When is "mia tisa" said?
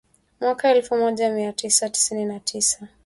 1.33-1.89